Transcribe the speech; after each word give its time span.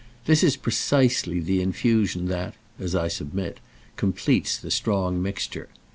This 0.25 0.43
is 0.43 0.55
precisely 0.57 1.39
the 1.39 1.61
infusion 1.61 2.25
that, 2.25 2.55
as 2.79 2.95
I 2.95 3.07
submit, 3.07 3.59
completes 3.97 4.57
the 4.57 4.71
strong 4.71 5.21
mixture. 5.21 5.69